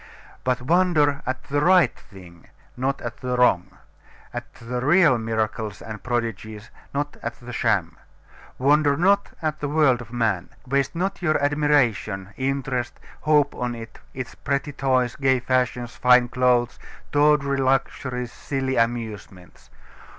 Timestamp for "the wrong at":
3.17-4.51